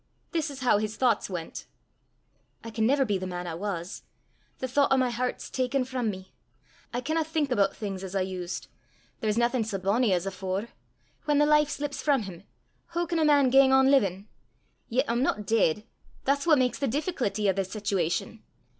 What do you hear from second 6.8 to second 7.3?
I canna